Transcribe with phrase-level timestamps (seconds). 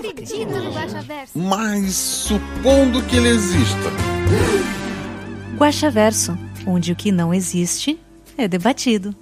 [0.00, 1.38] acredito no Guaxaverso.
[1.38, 3.90] Mas supondo que ele exista.
[5.56, 7.98] Guaxaverso, onde o que não existe
[8.36, 9.14] é debatido.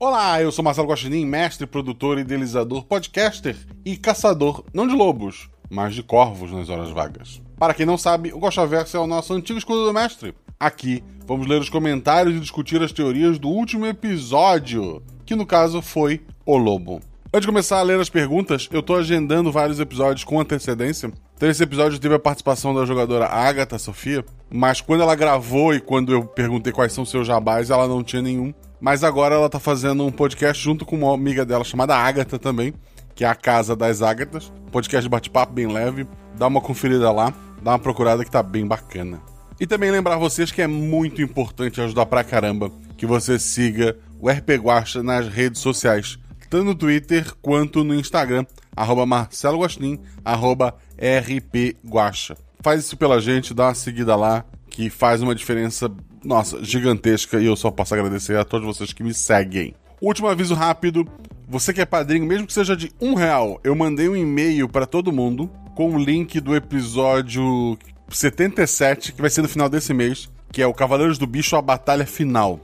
[0.00, 5.94] Olá, eu sou Marcelo Guaxinim, mestre, produtor, idealizador, podcaster e caçador, não de lobos, mas
[5.94, 7.42] de corvos nas horas vagas.
[7.58, 10.34] Para quem não sabe, o Guaxaverso é o nosso antigo escudo do mestre.
[10.58, 15.82] Aqui, vamos ler os comentários e discutir as teorias do último episódio, que no caso
[15.82, 17.00] foi O Lobo.
[17.30, 21.12] Antes de começar a ler as perguntas, eu tô agendando vários episódios com antecedência.
[21.36, 25.80] Então esse episódio teve a participação da jogadora Agatha Sofia, mas quando ela gravou e
[25.80, 28.54] quando eu perguntei quais são seus jabás, ela não tinha nenhum.
[28.80, 32.72] Mas agora ela tá fazendo um podcast junto com uma amiga dela chamada Agatha também,
[33.14, 34.50] que é a Casa das Ágatas.
[34.72, 36.06] Podcast de bate-papo bem leve.
[36.38, 39.20] Dá uma conferida lá, dá uma procurada que tá bem bacana.
[39.60, 44.30] E também lembrar vocês que é muito importante ajudar pra caramba que você siga o
[44.30, 48.44] RP Guacha nas redes sociais, tanto no Twitter quanto no Instagram,
[48.76, 52.36] arroba Marcelo Guaxinim, arroba RP Guacha.
[52.60, 55.90] Faz isso pela gente, dá uma seguida lá, que faz uma diferença,
[56.24, 59.74] nossa, gigantesca, e eu só posso agradecer a todos vocês que me seguem.
[60.00, 61.06] Último aviso rápido,
[61.48, 64.86] você que é padrinho, mesmo que seja de um real, eu mandei um e-mail pra
[64.86, 70.28] todo mundo com o link do episódio 77, que vai ser no final desse mês,
[70.52, 72.60] que é o Cavaleiros do Bicho, a Batalha Final.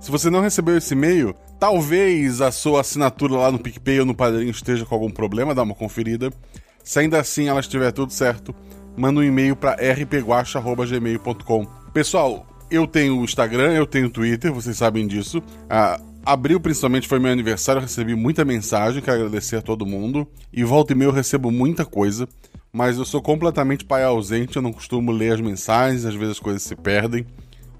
[0.00, 4.14] Se você não recebeu esse e-mail, talvez a sua assinatura lá no PicPay ou no
[4.14, 6.32] Padrinho esteja com algum problema, dá uma conferida.
[6.82, 8.54] Se ainda assim ela estiver tudo certo,
[8.96, 11.66] manda um e-mail para rpguacha.gmail.com.
[11.92, 15.42] Pessoal, eu tenho o Instagram, eu tenho o Twitter, vocês sabem disso.
[15.68, 20.26] Ah, abril, principalmente, foi meu aniversário, eu recebi muita mensagem, quero agradecer a todo mundo.
[20.52, 22.28] E volta e meia eu recebo muita coisa,
[22.72, 26.40] mas eu sou completamente pai ausente, eu não costumo ler as mensagens, às vezes as
[26.40, 27.26] coisas se perdem.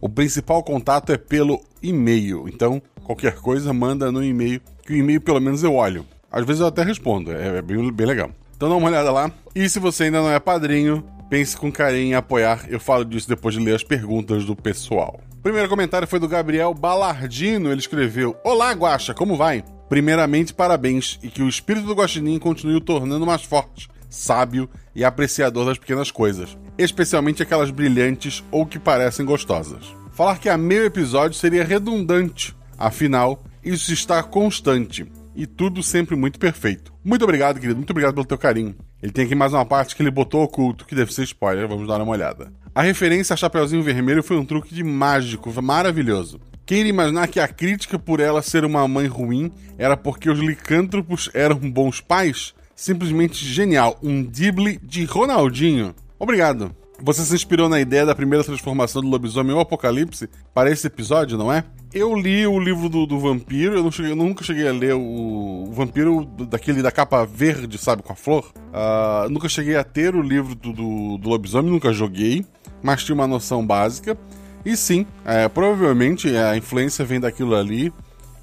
[0.00, 5.20] O principal contato é pelo e-mail, então qualquer coisa manda no e-mail, que o e-mail
[5.20, 6.04] pelo menos eu olho.
[6.32, 8.30] Às vezes eu até respondo, é, é bem, bem legal.
[8.56, 9.30] Então dá uma olhada lá.
[9.54, 12.64] E se você ainda não é padrinho, pense com carinho em apoiar.
[12.68, 15.20] Eu falo disso depois de ler as perguntas do pessoal.
[15.32, 17.70] O primeiro comentário foi do Gabriel Balardino.
[17.70, 19.62] Ele escreveu: Olá, Guaxa, como vai?
[19.88, 25.04] Primeiramente, parabéns e que o espírito do Guaxinim continue o tornando mais forte, sábio e
[25.04, 29.94] apreciador das pequenas coisas, especialmente aquelas brilhantes ou que parecem gostosas.
[30.12, 36.38] Falar que a meio episódio seria redundante, afinal, isso está constante e tudo sempre muito
[36.38, 36.92] perfeito.
[37.04, 38.74] Muito obrigado, querido, muito obrigado pelo teu carinho.
[39.02, 41.88] Ele tem aqui mais uma parte que ele botou oculto, que deve ser spoiler, vamos
[41.88, 42.52] dar uma olhada.
[42.74, 46.40] A referência a Chapeuzinho Vermelho foi um truque de mágico, maravilhoso.
[46.66, 50.38] Quem iria imaginar que a crítica por ela ser uma mãe ruim era porque os
[50.38, 52.54] licântropos eram bons pais?
[52.74, 55.94] Simplesmente genial, um dible de Ronaldinho.
[56.18, 56.74] Obrigado.
[57.02, 61.36] Você se inspirou na ideia da primeira transformação do lobisomem ou apocalipse para esse episódio,
[61.36, 61.64] não é?
[61.94, 65.64] Eu li o livro do, do vampiro, eu, cheguei- eu nunca cheguei a ler o,
[65.68, 68.52] o vampiro daquele da capa verde, sabe, com a flor.
[68.72, 72.44] Ah, nunca cheguei a ter o livro do, do, do lobisomem, nunca joguei,
[72.82, 74.18] mas tinha uma noção básica.
[74.64, 77.92] E sim, é, provavelmente a influência vem daquilo ali,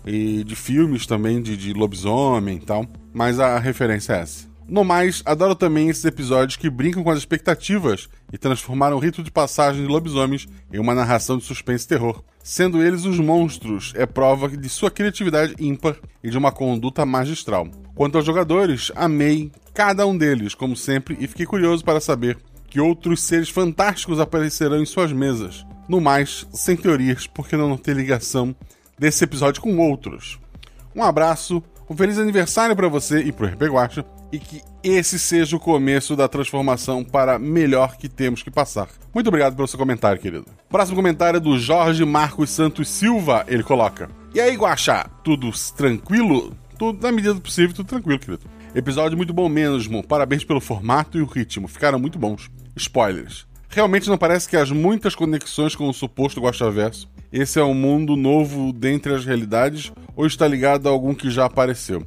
[0.06, 4.50] e de filmes também de, de lobisomem e tal, mas a referência é essa.
[4.66, 9.22] No mais, adoro também esses episódios que brincam com as expectativas e transformaram o rito
[9.22, 12.24] de passagem de lobisomens em uma narração de suspense e terror.
[12.44, 17.68] Sendo eles os monstros, é prova de sua criatividade ímpar e de uma conduta magistral.
[17.94, 22.38] Quanto aos jogadores, amei cada um deles, como sempre, e fiquei curioso para saber
[22.68, 25.66] que outros seres fantásticos aparecerão em suas mesas.
[25.88, 28.56] No mais, sem teorias, porque não tem ligação
[28.98, 30.40] desse episódio com outros.
[30.96, 35.56] Um abraço, um feliz aniversário para você e pro RP Guacha, e que esse seja
[35.56, 38.88] o começo da transformação para melhor que temos que passar.
[39.14, 40.46] Muito obrigado pelo seu comentário, querido.
[40.70, 46.56] Próximo comentário é do Jorge Marcos Santos Silva, ele coloca: E aí, Guacha, tudo tranquilo?
[46.78, 48.50] Tudo na medida do possível, tudo tranquilo, querido.
[48.74, 50.02] Episódio muito bom mesmo.
[50.02, 52.50] Parabéns pelo formato e o ritmo, ficaram muito bons.
[52.76, 53.46] Spoilers.
[53.70, 57.10] Realmente não parece que as muitas conexões com o suposto Guaxaverso.
[57.32, 61.46] Esse é um mundo novo dentre as realidades ou está ligado a algum que já
[61.46, 62.06] apareceu?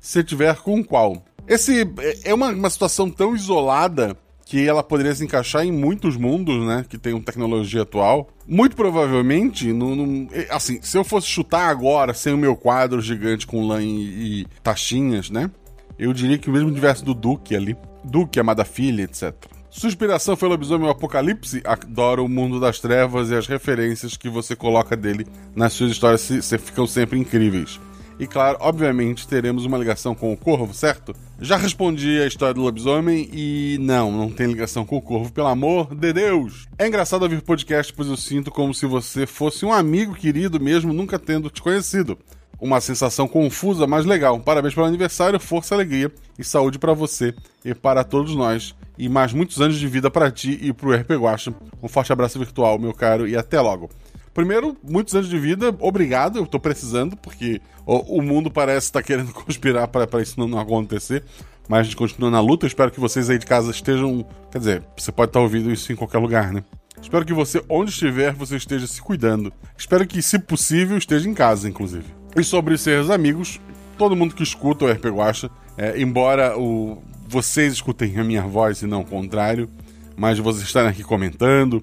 [0.00, 1.24] Se tiver, com qual?
[1.46, 1.86] Esse
[2.24, 6.84] é uma, uma situação tão isolada que ela poderia se encaixar em muitos mundos, né?
[6.88, 8.28] Que tem tecnologia atual.
[8.46, 13.46] Muito provavelmente, no, no- assim, se eu fosse chutar agora, sem o meu quadro gigante
[13.46, 15.50] com lã e, e taxinhas, né?
[15.98, 17.76] Eu diria que o mesmo universo do Duke ali.
[18.04, 19.32] Duke, Amada Filha, etc.
[19.70, 21.62] Sua inspiração foi Lobisomem Apocalipse?
[21.64, 25.26] Adoro o mundo das trevas e as referências que você coloca dele
[25.56, 27.80] nas suas histórias se, se ficam sempre incríveis.
[28.18, 31.14] E claro, obviamente, teremos uma ligação com o Corvo, certo?
[31.40, 35.48] Já respondi a história do lobisomem e não, não tem ligação com o Corvo, pelo
[35.48, 36.68] amor de Deus.
[36.78, 40.92] É engraçado ouvir podcast, pois eu sinto como se você fosse um amigo querido mesmo,
[40.92, 42.16] nunca tendo te conhecido.
[42.60, 44.38] Uma sensação confusa, mas legal.
[44.38, 47.34] Parabéns pelo aniversário, força, alegria e saúde para você
[47.64, 48.74] e para todos nós.
[48.96, 51.52] E mais muitos anos de vida para ti e pro RP Guacha.
[51.82, 53.90] Um forte abraço virtual, meu caro, e até logo.
[54.34, 59.00] Primeiro, muitos anos de vida, obrigado, eu tô precisando, porque o, o mundo parece estar
[59.00, 61.22] tá querendo conspirar para isso não, não acontecer.
[61.68, 62.66] Mas a gente continua na luta.
[62.66, 64.26] Espero que vocês aí de casa estejam.
[64.50, 66.62] Quer dizer, você pode estar tá ouvindo isso em qualquer lugar, né?
[67.00, 69.52] Espero que você, onde estiver, você esteja se cuidando.
[69.76, 72.06] Espero que, se possível, esteja em casa, inclusive.
[72.36, 73.60] E sobre seres amigos,
[73.96, 78.82] todo mundo que escuta o RP Guacha, é, embora o, vocês escutem a minha voz
[78.82, 79.68] e não o contrário,
[80.16, 81.82] mas vocês estarem aqui comentando,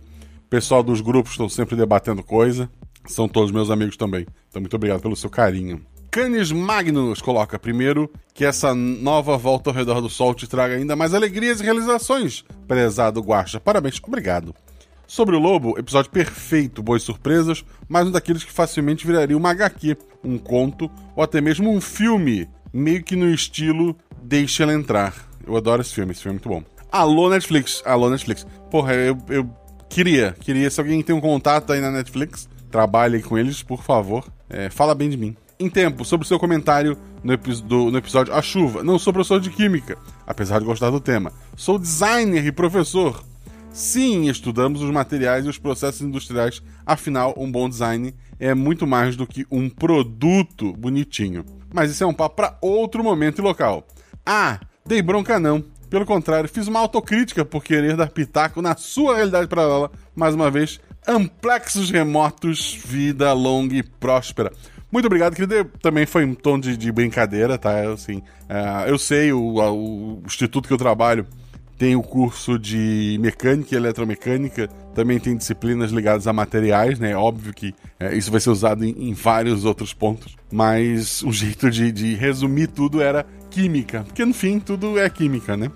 [0.52, 2.70] pessoal dos grupos estão sempre debatendo coisa,
[3.06, 4.28] são todos meus amigos também.
[4.50, 5.82] Então, muito obrigado pelo seu carinho.
[6.12, 10.94] Canis Magnus coloca primeiro que essa nova volta ao redor do sol te traga ainda
[10.94, 13.62] mais alegrias e realizações, prezado Guacha.
[13.62, 14.54] Parabéns, obrigado.
[15.08, 19.96] Sobre o Lobo, episódio perfeito, boas surpresas, mas um daqueles que facilmente viraria uma HQ,
[20.22, 25.16] um conto ou até mesmo um filme, meio que no estilo Deixa ela entrar.
[25.48, 26.64] Eu adoro esse filme, esse filme é muito bom.
[26.92, 28.46] Alô Netflix, alô Netflix.
[28.70, 29.50] Porra, eu, eu
[29.92, 34.26] queria, queria, se alguém tem um contato aí na Netflix, trabalhe com eles, por favor.
[34.50, 35.36] É, fala bem de mim.
[35.60, 38.84] Em tempo, sobre o seu comentário no, do, no episódio A Chuva.
[38.84, 41.32] Não sou professor de Química, apesar de gostar do tema.
[41.56, 43.22] Sou designer e professor.
[43.72, 49.16] Sim, estudamos os materiais e os processos industriais, afinal, um bom design é muito mais
[49.16, 51.46] do que um produto bonitinho.
[51.74, 53.86] Mas isso é um papo para outro momento e local.
[54.26, 55.64] Ah, dei bronca não.
[55.92, 59.92] Pelo contrário, fiz uma autocrítica por querer dar pitaco na sua realidade paralela.
[60.16, 64.54] Mais uma vez, amplexos remotos, vida longa e próspera.
[64.90, 65.70] Muito obrigado, querido.
[65.82, 67.92] Também foi um tom de, de brincadeira, tá?
[67.92, 71.28] Assim, uh, eu sei, o, o, instituto que eu trabalho
[71.78, 77.16] tem o curso de mecânica e eletromecânica, também tem disciplinas ligadas a materiais, né?
[77.16, 81.70] Óbvio que é, isso vai ser usado em, em, vários outros pontos, mas o jeito
[81.70, 85.72] de, de, resumir tudo era química, porque no fim tudo é química, né?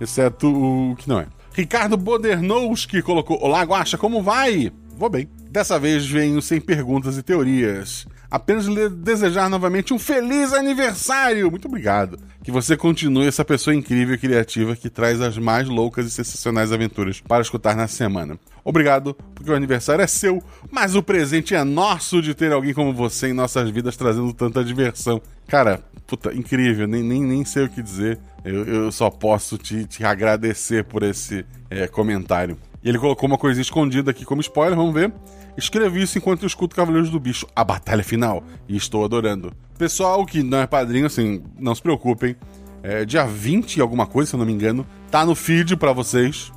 [0.00, 1.26] Exceto o que não é.
[1.52, 4.70] Ricardo Bodernowski colocou: Olá, Guacha, como vai?
[4.96, 5.28] Vou bem.
[5.50, 11.50] Dessa vez venho sem perguntas e teorias apenas lhe desejar novamente um feliz aniversário.
[11.50, 12.18] Muito obrigado.
[12.42, 16.72] Que você continue essa pessoa incrível e criativa que traz as mais loucas e sensacionais
[16.72, 18.38] aventuras para escutar na semana.
[18.64, 22.92] Obrigado, porque o aniversário é seu, mas o presente é nosso de ter alguém como
[22.92, 25.20] você em nossas vidas trazendo tanta diversão.
[25.46, 28.18] Cara, puta, incrível, nem, nem, nem sei o que dizer.
[28.44, 32.56] Eu, eu só posso te, te agradecer por esse é, comentário.
[32.86, 35.12] E ele colocou uma coisinha escondida aqui como spoiler, vamos ver.
[35.56, 39.52] Escrevi isso enquanto eu escuto Cavaleiros do Bicho, a batalha final, e estou adorando.
[39.76, 42.36] Pessoal que não é padrinho, assim, não se preocupem.
[42.84, 45.92] É, dia 20 e alguma coisa, se eu não me engano, tá no feed para
[45.92, 46.52] vocês.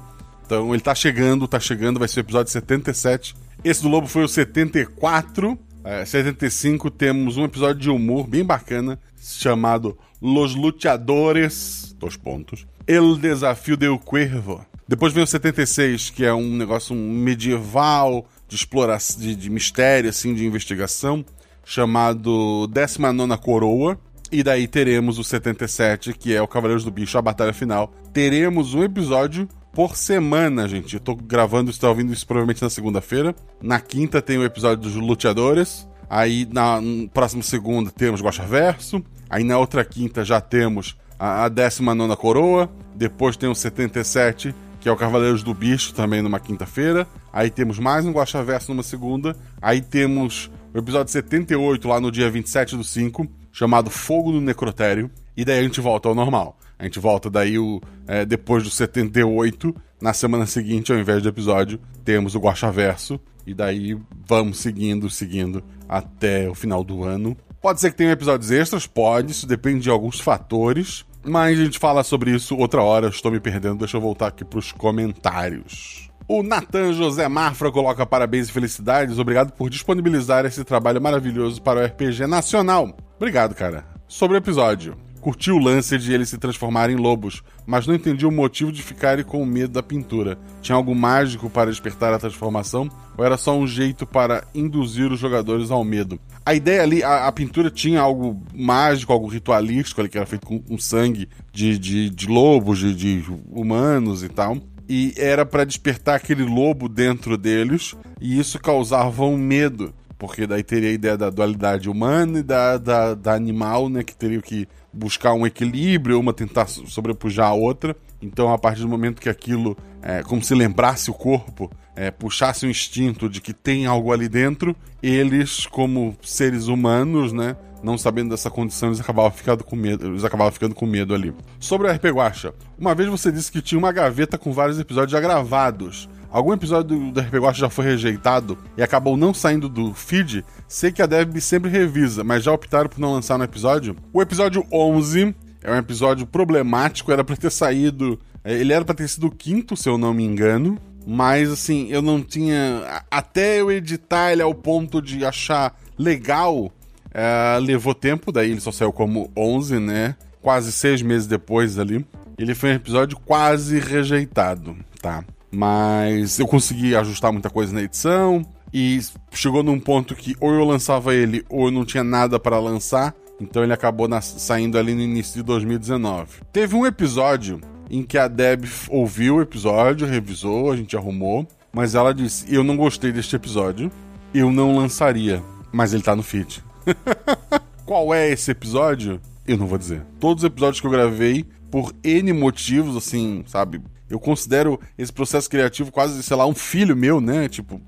[0.45, 3.33] Então ele tá chegando, tá chegando, vai ser o episódio 77.
[3.63, 5.57] Esse do Lobo foi o 74.
[5.83, 12.67] É, 75 temos um episódio de humor bem bacana, chamado Los Luteadores, dois pontos.
[12.85, 14.68] El Desafio del Cuervo.
[14.89, 20.33] Depois vem o 76, que é um negócio medieval, de exploração, de, de mistério, assim,
[20.33, 21.23] de investigação,
[21.63, 23.99] chamado 19 Coroa.
[24.31, 27.93] E daí teremos o 77, que é o Cavaleiros do Bicho, a batalha final.
[28.11, 30.95] Teremos um episódio por semana, gente.
[30.95, 33.35] Eu tô gravando, está ouvindo isso provavelmente na segunda-feira.
[33.61, 35.87] Na quinta tem o episódio dos Luteadores.
[36.09, 36.81] Aí na
[37.13, 39.03] próxima segunda temos Guacha Verso.
[39.29, 42.67] Aí na outra quinta já temos a, a 19 Coroa.
[42.95, 47.07] Depois tem o 77, que é o Cavaleiros do Bicho, também numa quinta-feira.
[47.33, 49.35] Aí temos mais um Guaxaverso numa segunda.
[49.61, 55.11] Aí temos o episódio 78 lá no dia 27 do 5, chamado Fogo no Necrotério.
[55.35, 56.57] E daí a gente volta ao normal.
[56.77, 59.75] A gente volta daí o, é, depois do 78.
[60.01, 63.19] Na semana seguinte, ao invés do episódio, temos o Guaxaverso.
[63.45, 67.35] E daí vamos seguindo, seguindo até o final do ano.
[67.61, 71.05] Pode ser que tenha episódios extras, pode, isso depende de alguns fatores.
[71.23, 74.45] Mas a gente fala sobre isso outra hora, estou me perdendo, deixa eu voltar aqui
[74.45, 76.09] para os comentários.
[76.27, 81.79] O Natan José Mafra coloca parabéns e felicidades, obrigado por disponibilizar esse trabalho maravilhoso para
[81.79, 82.95] o RPG Nacional.
[83.17, 83.83] Obrigado, cara.
[84.07, 84.95] Sobre o episódio.
[85.19, 88.81] Curti o lance de eles se transformarem em lobos, mas não entendi o motivo de
[88.81, 90.37] ficarem com medo da pintura.
[90.61, 95.19] Tinha algo mágico para despertar a transformação ou era só um jeito para induzir os
[95.19, 96.19] jogadores ao medo?
[96.45, 100.47] A ideia ali, a, a pintura tinha algo mágico, algo ritualístico ali, que era feito
[100.47, 104.57] com, com sangue de, de, de lobos, de, de humanos e tal
[104.89, 110.63] e era para despertar aquele lobo dentro deles, e isso causava um medo, porque daí
[110.63, 114.67] teria a ideia da dualidade humana e da, da, da animal, né, que teria que
[114.91, 117.95] buscar um equilíbrio, uma tentar sobrepujar a outra.
[118.21, 122.65] Então, a partir do momento que aquilo, é, como se lembrasse o corpo, é, puxasse
[122.65, 128.29] o instinto de que tem algo ali dentro, eles, como seres humanos, né, não sabendo
[128.29, 131.33] dessa condição, eles acabavam ficando com medo, eles acabavam ficando com medo ali.
[131.59, 135.11] Sobre o RP Guacha, uma vez você disse que tinha uma gaveta com vários episódios
[135.11, 136.09] já gravados.
[136.31, 140.45] Algum episódio do, do RP Guacha já foi rejeitado e acabou não saindo do feed?
[140.67, 143.95] Sei que a Deb sempre revisa, mas já optaram por não lançar no episódio?
[144.13, 145.33] O episódio 11
[145.63, 148.19] é um episódio problemático, era para ter saído.
[148.43, 150.77] é, Ele era para ter sido o quinto, se eu não me engano.
[151.05, 153.01] Mas assim, eu não tinha.
[153.09, 156.71] Até eu editar ele ao ponto de achar legal,
[157.11, 160.15] é, levou tempo, daí ele só saiu como 11, né?
[160.41, 162.05] Quase seis meses depois ali.
[162.37, 165.23] Ele foi um episódio quase rejeitado, tá?
[165.51, 168.99] Mas eu consegui ajustar muita coisa na edição e
[169.31, 173.15] chegou num ponto que ou eu lançava ele ou eu não tinha nada para lançar.
[173.41, 176.41] Então ele acabou saindo ali no início de 2019.
[176.51, 181.95] Teve um episódio em que a Deb ouviu o episódio, revisou, a gente arrumou, mas
[181.95, 183.91] ela disse: Eu não gostei deste episódio,
[184.33, 185.41] eu não lançaria,
[185.71, 186.63] mas ele tá no feed.
[187.85, 189.19] Qual é esse episódio?
[189.47, 190.03] Eu não vou dizer.
[190.19, 193.81] Todos os episódios que eu gravei, por N motivos, assim, sabe?
[194.09, 197.47] Eu considero esse processo criativo quase, sei lá, um filho meu, né?
[197.47, 197.79] Tipo,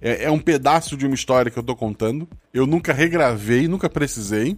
[0.00, 2.28] é, é um pedaço de uma história que eu tô contando.
[2.52, 4.56] Eu nunca regravei, nunca precisei.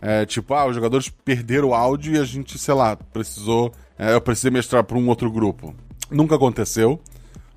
[0.00, 3.72] É, tipo, ah, os jogadores perderam o áudio e a gente, sei lá, precisou.
[3.98, 5.74] é, eu precisei mestrar para um outro grupo.
[6.10, 7.00] Nunca aconteceu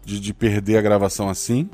[0.05, 1.69] de, de perder a gravação assim.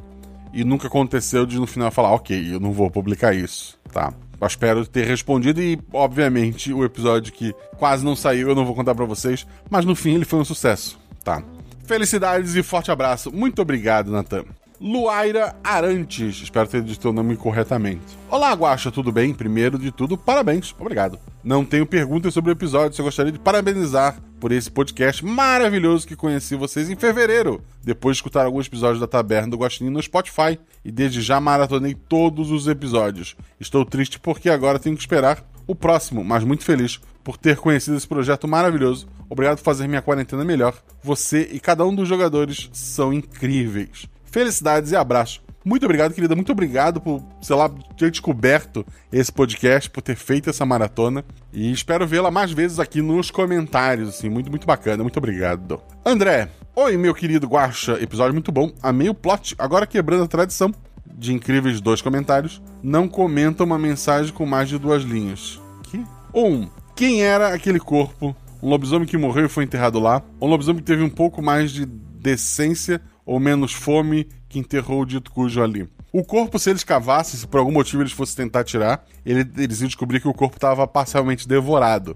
[0.54, 4.14] E nunca aconteceu de no final falar, ok, eu não vou publicar isso, tá?
[4.40, 8.74] Eu espero ter respondido e, obviamente, o episódio que quase não saiu eu não vou
[8.74, 11.44] contar pra vocês, mas no fim ele foi um sucesso, tá?
[11.86, 13.32] Felicidades e forte abraço.
[13.32, 14.46] Muito obrigado, Natan.
[14.80, 18.18] Luaira Arantes, espero ter dito o nome corretamente.
[18.30, 19.34] Olá, Guaxa, tudo bem?
[19.34, 21.18] Primeiro de tudo, parabéns, obrigado.
[21.44, 26.16] Não tenho perguntas sobre o episódio, só gostaria de parabenizar por esse podcast maravilhoso que
[26.16, 30.60] conheci vocês em fevereiro, depois de escutar alguns episódios da Taberna do Guaxinim no Spotify,
[30.84, 33.36] e desde já maratonei todos os episódios.
[33.60, 37.98] Estou triste porque agora tenho que esperar o próximo, mas muito feliz por ter conhecido
[37.98, 39.08] esse projeto maravilhoso.
[39.30, 40.74] Obrigado por fazer minha quarentena melhor.
[41.04, 44.08] Você e cada um dos jogadores são incríveis.
[44.26, 45.46] Felicidades e abraço.
[45.66, 46.36] Muito obrigado, querida.
[46.36, 47.68] Muito obrigado por, sei lá,
[47.98, 51.26] ter descoberto esse podcast, por ter feito essa maratona.
[51.52, 54.30] E espero vê-la mais vezes aqui nos comentários, assim.
[54.30, 55.02] Muito, muito bacana.
[55.02, 55.82] Muito obrigado.
[56.06, 56.50] André.
[56.76, 57.94] Oi, meu querido Guaxa.
[58.00, 58.72] Episódio muito bom.
[58.84, 59.56] Amei o plot.
[59.58, 60.72] Agora quebrando a tradição
[61.18, 62.62] de incríveis dois comentários.
[62.84, 65.60] Não comenta uma mensagem com mais de duas linhas.
[65.84, 66.06] Que?
[66.32, 66.70] Um.
[66.96, 68.36] Quem era aquele corpo?
[68.62, 70.22] Um lobisomem que morreu e foi enterrado lá?
[70.42, 75.06] Um lobisomem que teve um pouco mais de decência ou menos fome que enterrou o
[75.06, 75.88] dito cujo ali?
[76.12, 79.82] O corpo, se eles cavassem, se por algum motivo eles fossem tentar tirar, ele- eles
[79.82, 82.16] iam descobrir que o corpo estava parcialmente devorado.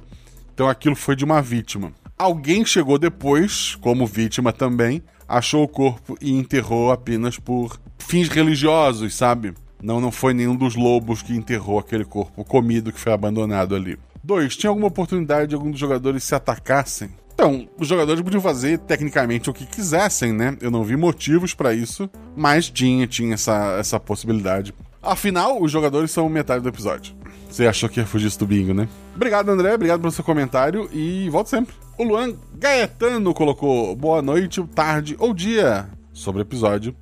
[0.54, 1.92] Então aquilo foi de uma vítima.
[2.18, 9.14] Alguém chegou depois, como vítima também, achou o corpo e enterrou apenas por fins religiosos,
[9.16, 9.54] sabe?
[9.82, 13.98] Não, não foi nenhum dos lobos que enterrou aquele corpo comido que foi abandonado ali.
[14.30, 17.10] Dois, tinha alguma oportunidade de algum dos jogadores se atacassem?
[17.34, 20.56] Então, os jogadores podiam fazer tecnicamente o que quisessem, né?
[20.62, 22.08] Eu não vi motivos pra isso,
[22.38, 24.72] mas tinha, tinha essa, essa possibilidade.
[25.02, 27.16] Afinal, os jogadores são metade do episódio.
[27.50, 28.88] Você achou que ia fugir do bingo, né?
[29.16, 29.74] Obrigado, André.
[29.74, 31.74] Obrigado pelo seu comentário e volto sempre.
[31.98, 36.96] O Luan Gaetano colocou boa noite, tarde ou dia sobre o episódio.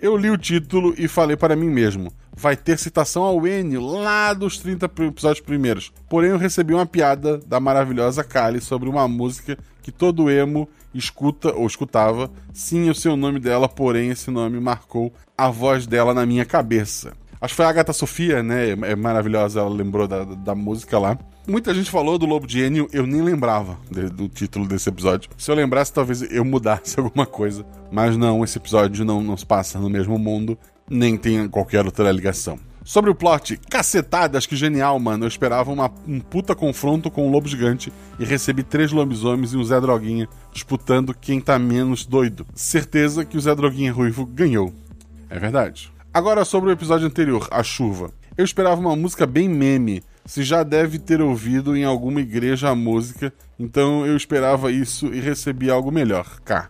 [0.00, 2.10] Eu li o título e falei para mim mesmo.
[2.40, 5.92] Vai ter citação ao Enio lá dos 30 pr- episódios primeiros.
[6.08, 11.54] Porém, eu recebi uma piada da maravilhosa Kali sobre uma música que todo emo escuta
[11.54, 12.30] ou escutava.
[12.52, 16.44] Sim, eu sei o nome dela, porém esse nome marcou a voz dela na minha
[16.46, 17.12] cabeça.
[17.42, 18.70] Acho que foi a Agatha Sofia, né?
[18.70, 21.18] É maravilhosa, ela lembrou da, da música lá.
[21.46, 25.30] Muita gente falou do Lobo de Enio, eu nem lembrava de- do título desse episódio.
[25.38, 27.64] Se eu lembrasse, talvez eu mudasse alguma coisa.
[27.90, 30.56] Mas não, esse episódio não, se passa no mesmo mundo,
[30.90, 32.58] nem tem qualquer outra ligação.
[32.82, 35.24] Sobre o plot, cacetadas, que genial, mano.
[35.24, 39.56] Eu esperava uma- um puta confronto com um lobo gigante e recebi três lobisomens e
[39.56, 42.44] um Zé Droguinha disputando quem tá menos doido.
[42.54, 44.74] Certeza que o Zé Droguinha Ruivo ganhou.
[45.28, 45.92] É verdade.
[46.12, 48.10] Agora sobre o episódio anterior, a chuva.
[48.36, 52.74] Eu esperava uma música bem meme, se já deve ter ouvido em alguma igreja a
[52.74, 56.40] música, então eu esperava isso e recebi algo melhor.
[56.44, 56.68] K.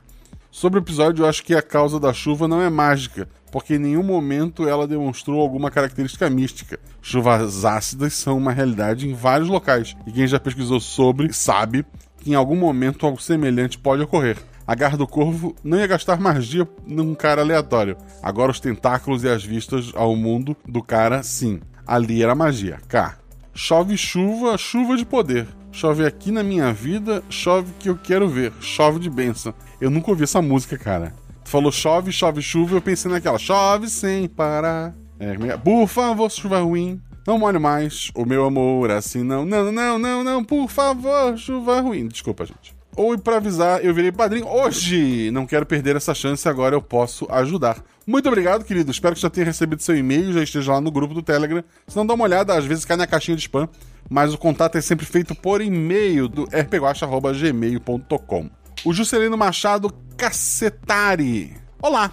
[0.50, 3.78] Sobre o episódio, eu acho que a causa da chuva não é mágica, porque em
[3.78, 6.78] nenhum momento ela demonstrou alguma característica mística.
[7.02, 11.84] Chuvas ácidas são uma realidade em vários locais, e quem já pesquisou sobre sabe
[12.18, 14.36] que em algum momento algo semelhante pode ocorrer.
[14.66, 17.96] A garra do corvo não ia gastar magia num cara aleatório.
[18.22, 21.60] Agora os tentáculos e as vistas ao mundo do cara, sim.
[21.84, 22.78] Ali era magia.
[22.86, 23.16] K.
[23.52, 25.48] Chove chuva, chuva de poder.
[25.72, 28.52] Chove aqui na minha vida, chove que eu quero ver.
[28.60, 29.52] Chove de benção.
[29.80, 31.14] Eu nunca ouvi essa música, cara.
[31.50, 33.36] Falou chove, chove, chuva, eu pensei naquela.
[33.36, 34.94] Chove sem parar.
[35.18, 37.02] É, por favor, chuva ruim.
[37.26, 39.44] Não molhe mais o meu amor assim, não.
[39.44, 42.06] Não, não, não, não, por favor, chuva ruim.
[42.06, 42.72] Desculpa, gente.
[42.94, 45.32] Ou para avisar, eu virei padrinho hoje.
[45.32, 47.82] Não quero perder essa chance, agora eu posso ajudar.
[48.06, 48.92] Muito obrigado, querido.
[48.92, 51.64] Espero que já tenha recebido seu e-mail, já esteja lá no grupo do Telegram.
[51.88, 53.68] Se não dá uma olhada, às vezes cai na caixinha de spam,
[54.08, 58.50] mas o contato é sempre feito por e-mail do rpguacha.gmail.com.
[58.84, 61.56] O Juscelino Machado Cacetari.
[61.80, 62.12] Olá!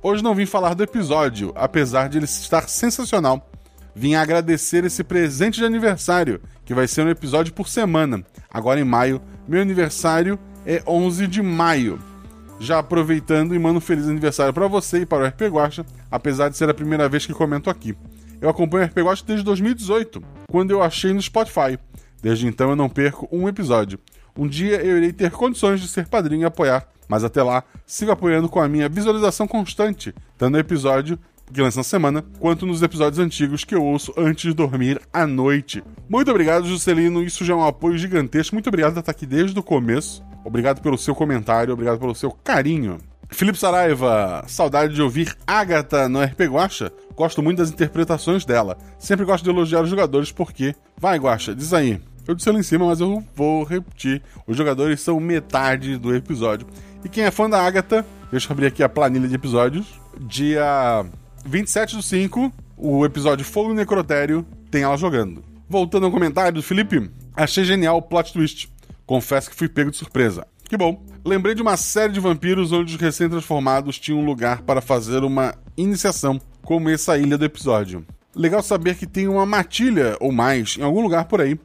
[0.00, 3.50] Hoje não vim falar do episódio, apesar de ele estar sensacional.
[3.96, 8.24] Vim agradecer esse presente de aniversário, que vai ser um episódio por semana.
[8.48, 11.98] Agora em maio, meu aniversário é 11 de maio.
[12.60, 16.50] Já aproveitando e mando um feliz aniversário para você e para o RP Guacha, apesar
[16.50, 17.92] de ser a primeira vez que comento aqui.
[18.40, 21.76] Eu acompanho o RP Guacha desde 2018, quando eu achei no Spotify.
[22.22, 23.98] Desde então eu não perco um episódio.
[24.38, 28.12] Um dia eu irei ter condições de ser padrinho e apoiar, mas até lá sigo
[28.12, 31.18] apoiando com a minha visualização constante, tanto no episódio
[31.52, 35.26] que lança na semana, quanto nos episódios antigos que eu ouço antes de dormir à
[35.26, 35.82] noite.
[36.08, 37.22] Muito obrigado, Juscelino.
[37.22, 38.54] Isso já é um apoio gigantesco.
[38.54, 40.22] Muito obrigado por estar aqui desde o começo.
[40.44, 42.98] Obrigado pelo seu comentário, obrigado pelo seu carinho.
[43.30, 46.92] Felipe Saraiva, saudade de ouvir Agatha no RP Guacha.
[47.14, 48.78] Gosto muito das interpretações dela.
[48.98, 50.74] Sempre gosto de elogiar os jogadores porque.
[50.96, 52.00] Vai, Guacha, diz aí.
[52.28, 54.20] Eu disse lá em cima, mas eu vou repetir.
[54.46, 56.66] Os jogadores são metade do episódio.
[57.02, 59.98] E quem é fã da Agatha, deixa eu abrir aqui a planilha de episódios.
[60.20, 61.06] Dia
[61.46, 65.42] 27 do 5, o episódio Fogo Necrotério tem ela jogando.
[65.66, 68.70] Voltando ao comentário do Felipe, achei genial o plot twist.
[69.06, 70.46] Confesso que fui pego de surpresa.
[70.64, 71.02] Que bom.
[71.24, 75.54] Lembrei de uma série de vampiros onde os recém-transformados tinham um lugar para fazer uma
[75.78, 78.04] iniciação, como essa ilha do episódio.
[78.36, 81.58] Legal saber que tem uma matilha ou mais em algum lugar por aí.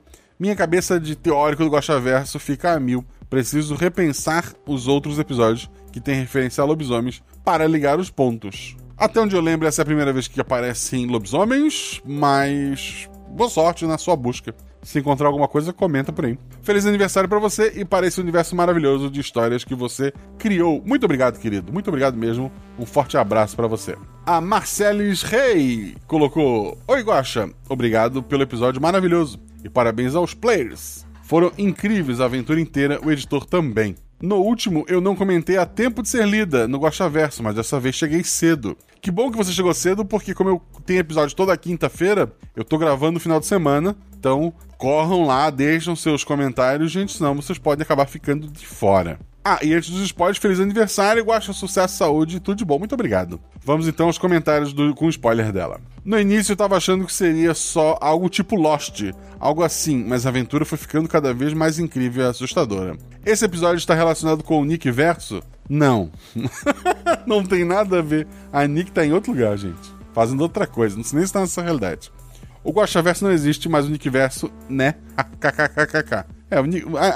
[0.44, 3.06] Minha cabeça de teórico do Gosta Verso fica a mil.
[3.30, 8.76] Preciso repensar os outros episódios que têm referência a lobisomens para ligar os pontos.
[8.98, 13.86] Até onde eu lembro, essa é a primeira vez que aparecem lobisomens, mas boa sorte
[13.86, 14.54] na sua busca.
[14.84, 16.38] Se encontrar alguma coisa, comenta por aí.
[16.62, 20.82] Feliz aniversário para você e para esse universo maravilhoso de histórias que você criou.
[20.86, 21.72] Muito obrigado, querido.
[21.72, 22.52] Muito obrigado mesmo.
[22.78, 23.96] Um forte abraço para você.
[24.26, 27.50] A Marcelis Rey colocou: Oi, Guacha.
[27.70, 29.40] Obrigado pelo episódio maravilhoso.
[29.64, 31.06] E parabéns aos players.
[31.24, 33.96] Foram incríveis a aventura inteira, o editor também.
[34.22, 36.80] No último, eu não comentei a tempo de ser lida no
[37.12, 38.78] Verso, mas dessa vez cheguei cedo.
[39.02, 42.78] Que bom que você chegou cedo, porque como eu tenho episódio toda quinta-feira, eu tô
[42.78, 43.96] gravando no final de semana.
[44.18, 49.20] Então, corram lá, deixam seus comentários, gente, senão vocês podem acabar ficando de fora.
[49.44, 53.42] Ah, e antes dos spoilers, feliz aniversário, Guaxa, sucesso, saúde, tudo de bom, muito obrigado.
[53.62, 55.82] Vamos então aos comentários do, com spoiler dela.
[56.06, 59.04] No início eu tava achando que seria só algo tipo Lost,
[59.40, 62.98] algo assim, mas a aventura foi ficando cada vez mais incrível e assustadora.
[63.26, 65.42] Esse episódio está relacionado com o Nick Verso?
[65.70, 66.12] Não.
[67.26, 68.28] não tem nada a ver.
[68.52, 69.94] A Nick tá em outro lugar, gente.
[70.14, 72.12] Fazendo outra coisa, não sei nem se tá nessa realidade.
[72.66, 74.96] O Verso não existe, mas o Nick Verso, né?
[75.40, 76.26] KKKKK.
[76.52, 76.58] É,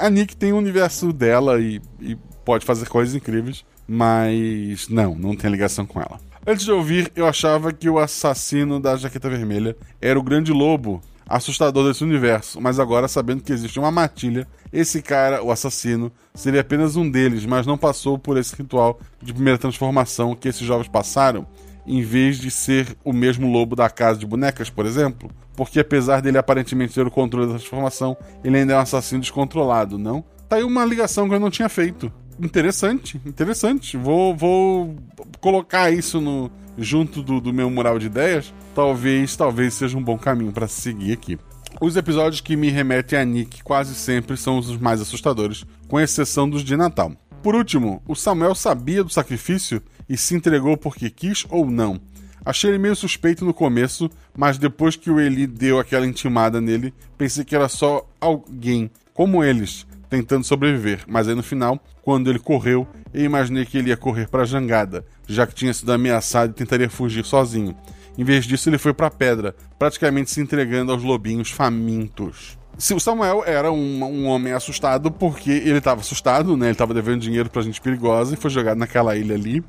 [0.06, 5.14] a Nick tem o um universo dela e, e pode fazer coisas incríveis, mas não,
[5.14, 6.18] não tem ligação com ela.
[6.50, 11.02] Antes de ouvir, eu achava que o assassino da jaqueta vermelha era o grande lobo
[11.28, 16.62] assustador desse universo, mas agora, sabendo que existe uma matilha, esse cara, o assassino, seria
[16.62, 20.88] apenas um deles, mas não passou por esse ritual de primeira transformação que esses jovens
[20.88, 21.46] passaram,
[21.86, 26.22] em vez de ser o mesmo lobo da casa de bonecas, por exemplo porque apesar
[26.22, 30.24] dele aparentemente ter o controle da transformação, ele ainda é um assassino descontrolado, não?
[30.48, 32.12] Tá aí uma ligação que eu não tinha feito.
[32.40, 33.96] Interessante, interessante.
[33.96, 34.96] Vou, vou
[35.40, 38.54] colocar isso no junto do, do meu mural de ideias.
[38.74, 41.38] Talvez, talvez seja um bom caminho para seguir aqui.
[41.80, 46.48] Os episódios que me remetem a Nick quase sempre são os mais assustadores, com exceção
[46.48, 47.12] dos de Natal.
[47.42, 52.00] Por último, o Samuel sabia do sacrifício e se entregou porque quis ou não.
[52.44, 56.94] Achei ele meio suspeito no começo, mas depois que o Eli deu aquela intimada nele,
[57.16, 61.04] pensei que era só alguém, como eles, tentando sobreviver.
[61.06, 64.46] Mas aí no final, quando ele correu, eu imaginei que ele ia correr para a
[64.46, 67.76] jangada, já que tinha sido ameaçado e tentaria fugir sozinho.
[68.16, 72.58] Em vez disso, ele foi pra pedra, praticamente se entregando aos lobinhos famintos.
[72.76, 76.66] Se o Samuel era um, um homem assustado porque ele estava assustado, né?
[76.66, 79.64] Ele estava devendo dinheiro pra gente perigosa e foi jogado naquela ilha ali.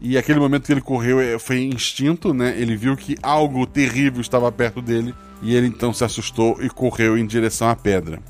[0.00, 2.54] E aquele momento que ele correu é, foi instinto, né?
[2.56, 7.16] Ele viu que algo terrível estava perto dele e ele então se assustou e correu
[7.16, 8.20] em direção à pedra.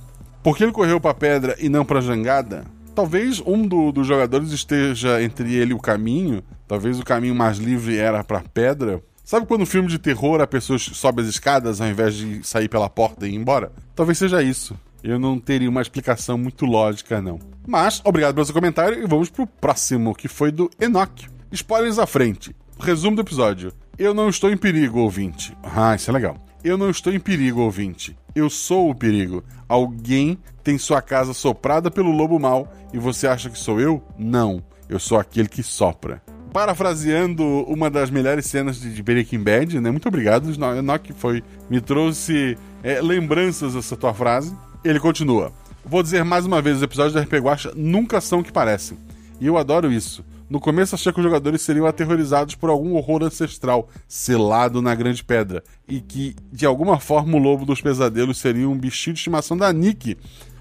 [0.48, 2.64] Por que ele correu para a pedra e não para a jangada?
[2.94, 6.42] Talvez um do, dos jogadores esteja entre ele e o caminho.
[6.66, 9.02] Talvez o caminho mais livre era para a pedra.
[9.22, 12.66] Sabe quando no filme de terror a pessoa sobe as escadas ao invés de sair
[12.66, 13.70] pela porta e ir embora?
[13.94, 14.74] Talvez seja isso.
[15.04, 17.38] Eu não teria uma explicação muito lógica, não.
[17.66, 21.28] Mas, obrigado pelo seu comentário e vamos pro próximo, que foi do Enoch.
[21.52, 22.56] Spoilers à frente.
[22.80, 23.70] Resumo do episódio.
[23.98, 25.54] Eu não estou em perigo, ouvinte.
[25.62, 26.42] Ah, isso é legal.
[26.64, 28.16] Eu não estou em perigo, ouvinte.
[28.38, 29.42] Eu sou o perigo.
[29.68, 34.02] Alguém tem sua casa soprada pelo lobo mau e você acha que sou eu?
[34.18, 34.62] Não.
[34.88, 36.22] Eu sou aquele que sopra
[36.52, 39.90] parafraseando uma das melhores cenas de Breaking Bad, né?
[39.90, 44.56] Muito obrigado, Enoch, foi me trouxe é, lembranças dessa tua frase.
[44.82, 45.52] Ele continua.
[45.84, 48.98] Vou dizer mais uma vez, os episódios da RP Guacha nunca são o que parecem.
[49.40, 50.24] E eu adoro isso.
[50.50, 55.22] No começo achei que os jogadores seriam aterrorizados por algum horror ancestral selado na grande
[55.22, 59.56] pedra e que de alguma forma o lobo dos pesadelos seria um bichinho de estimação
[59.56, 60.16] da Nick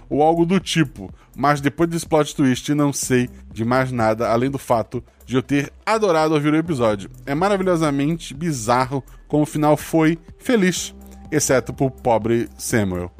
[0.09, 4.49] ou algo do tipo, mas depois desse plot twist não sei de mais nada além
[4.49, 7.09] do fato de eu ter adorado ouvir o episódio.
[7.25, 10.93] É maravilhosamente bizarro como o final foi feliz,
[11.31, 13.11] exceto pro pobre Samuel.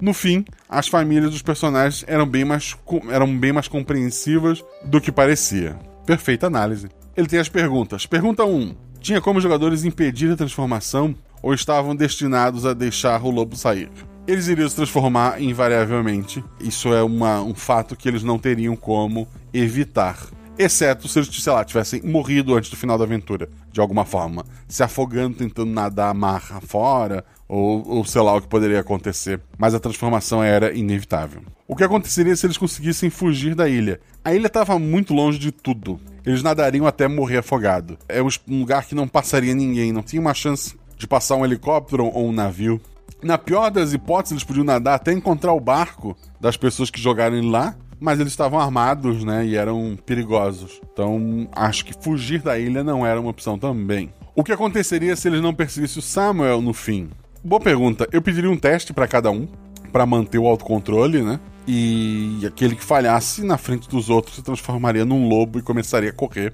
[0.00, 2.74] No fim, as famílias dos personagens eram bem mais,
[3.10, 5.89] eram bem mais compreensivas do que parecia.
[6.10, 6.88] Perfeita análise.
[7.16, 8.04] Ele tem as perguntas.
[8.04, 8.74] Pergunta 1.
[8.98, 13.88] Tinha como os jogadores impedir a transformação ou estavam destinados a deixar o lobo sair?
[14.26, 16.44] Eles iriam se transformar invariavelmente.
[16.58, 20.18] Isso é uma, um fato que eles não teriam como evitar.
[20.58, 24.44] Exceto se eles, sei lá, tivessem morrido antes do final da aventura, de alguma forma.
[24.66, 29.40] Se afogando, tentando nadar mar fora, ou, ou sei lá o que poderia acontecer.
[29.58, 31.42] Mas a transformação era inevitável.
[31.66, 34.00] O que aconteceria se eles conseguissem fugir da ilha?
[34.24, 35.98] A ilha estava muito longe de tudo.
[36.24, 37.98] Eles nadariam até morrer afogado.
[38.08, 42.06] É um lugar que não passaria ninguém, não tinha uma chance de passar um helicóptero
[42.06, 42.80] ou um navio.
[43.20, 47.50] Na pior das hipóteses, eles podiam nadar até encontrar o barco das pessoas que jogaram
[47.50, 50.80] lá, mas eles estavam armados, né, e eram perigosos.
[50.92, 54.12] Então, acho que fugir da ilha não era uma opção também.
[54.34, 57.10] O que aconteceria se eles não perseguissem o Samuel no fim?
[57.42, 58.06] Boa pergunta.
[58.12, 59.48] Eu pediria um teste para cada um,
[59.90, 61.40] para manter o autocontrole, né?
[61.66, 66.12] E aquele que falhasse na frente dos outros se transformaria num lobo e começaria a
[66.12, 66.52] correr.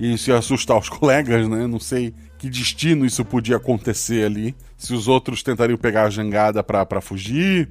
[0.00, 1.66] E isso ia assustar os colegas, né?
[1.66, 4.56] Não sei que destino isso podia acontecer ali.
[4.76, 7.68] Se os outros tentariam pegar a jangada para fugir,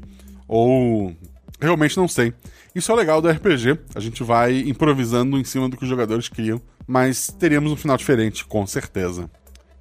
[0.48, 1.14] ou.
[1.60, 2.34] Realmente não sei.
[2.74, 3.78] Isso é legal do RPG.
[3.94, 7.98] A gente vai improvisando em cima do que os jogadores criam, mas teríamos um final
[7.98, 9.30] diferente, com certeza.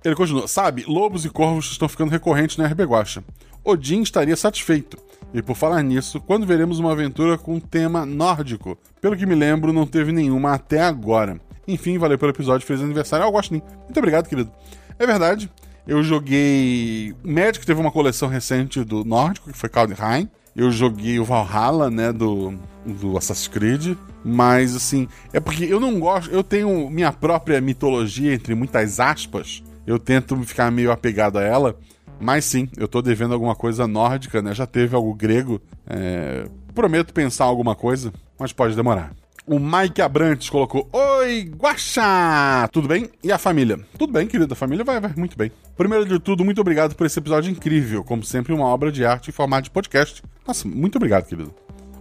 [0.04, 3.24] Ele continua: Sabe, lobos e corvos estão ficando recorrentes na RP Guacha.
[3.64, 4.96] Odin estaria satisfeito.
[5.34, 8.78] E por falar nisso, quando veremos uma aventura com tema nórdico?
[9.00, 11.38] Pelo que me lembro, não teve nenhuma até agora.
[11.66, 13.24] Enfim, valeu pelo episódio, feliz aniversário.
[13.24, 14.50] Eu gosto Muito obrigado, querido.
[14.98, 15.50] É verdade.
[15.86, 17.14] Eu joguei.
[17.22, 20.28] Magic teve uma coleção recente do nórdico, que foi Kaldheim.
[20.56, 23.96] Eu joguei o Valhalla, né, do, do Assassin's Creed.
[24.24, 26.30] Mas, assim, é porque eu não gosto.
[26.30, 29.62] Eu tenho minha própria mitologia, entre muitas aspas.
[29.88, 31.74] Eu tento ficar meio apegado a ela.
[32.20, 34.54] Mas sim, eu tô devendo alguma coisa nórdica, né?
[34.54, 35.62] Já teve algo grego.
[35.86, 36.44] É...
[36.74, 39.12] Prometo pensar alguma coisa, mas pode demorar.
[39.46, 42.68] O Mike Abrantes colocou: Oi, Guaxa!
[42.70, 43.08] Tudo bem?
[43.24, 43.80] E a família?
[43.96, 44.54] Tudo bem, querida.
[44.54, 45.50] Família vai, vai muito bem.
[45.74, 48.04] Primeiro de tudo, muito obrigado por esse episódio incrível.
[48.04, 50.22] Como sempre, uma obra de arte em formato de podcast.
[50.46, 51.54] Nossa, muito obrigado, querido.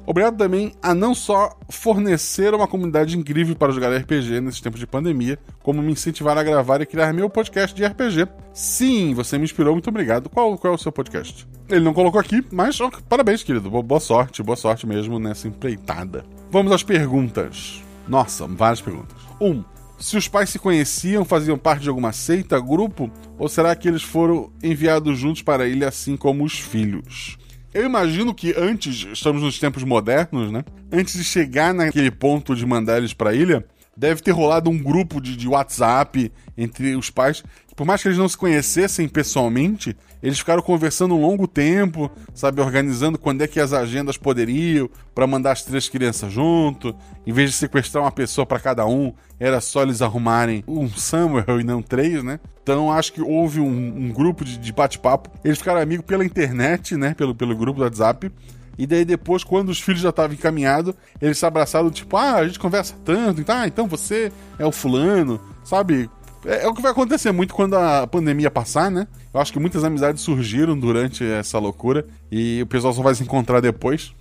[0.07, 4.87] Obrigado também a não só fornecer uma comunidade incrível para jogar RPG nesse tempo de
[4.87, 8.25] pandemia, como me incentivar a gravar e criar meu podcast de RPG.
[8.53, 10.29] Sim, você me inspirou, muito obrigado.
[10.29, 11.45] Qual, qual é o seu podcast?
[11.67, 13.69] Ele não colocou aqui, mas parabéns, querido.
[13.69, 16.23] Boa sorte, boa sorte mesmo nessa empreitada.
[16.49, 17.83] Vamos às perguntas.
[18.07, 19.17] Nossa, várias perguntas.
[19.41, 19.45] 1.
[19.45, 19.63] Um,
[19.99, 24.03] se os pais se conheciam, faziam parte de alguma seita, grupo, ou será que eles
[24.03, 27.37] foram enviados juntos para a ilha assim como os filhos?
[27.77, 30.65] Eu imagino que antes, estamos nos tempos modernos, né?
[30.91, 33.63] Antes de chegar naquele ponto de mandar eles para a ilha,
[33.97, 37.43] deve ter rolado um grupo de, de WhatsApp entre os pais.
[37.75, 42.61] Por mais que eles não se conhecessem pessoalmente, eles ficaram conversando um longo tempo, sabe,
[42.61, 46.95] organizando quando é que as agendas poderiam para mandar as três crianças junto.
[47.25, 51.59] Em vez de sequestrar uma pessoa para cada um, era só eles arrumarem um Samuel
[51.59, 52.39] e não três, né?
[52.63, 55.29] Então acho que houve um, um grupo de, de bate-papo.
[55.43, 57.13] Eles ficaram amigos pela internet, né?
[57.13, 58.31] Pelo, pelo grupo do WhatsApp.
[58.77, 62.47] E daí depois, quando os filhos já estavam encaminhados, eles se abraçaram, tipo, ah, a
[62.47, 66.09] gente conversa tanto, então, ah, então você é o fulano, sabe?
[66.45, 69.07] É, é o que vai acontecer muito quando a pandemia passar, né?
[69.33, 73.23] Eu acho que muitas amizades surgiram durante essa loucura e o pessoal só vai se
[73.23, 74.13] encontrar depois.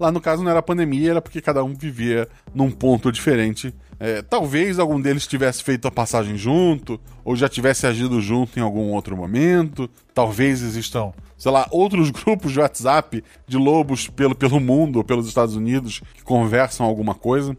[0.00, 3.74] Lá no caso não era pandemia, era porque cada um vivia num ponto diferente.
[3.98, 8.62] É, talvez algum deles tivesse feito a passagem junto, ou já tivesse agido junto em
[8.62, 9.90] algum outro momento.
[10.14, 15.28] Talvez existam, sei lá, outros grupos de WhatsApp de lobos pelo, pelo mundo ou pelos
[15.28, 17.54] Estados Unidos que conversam alguma coisa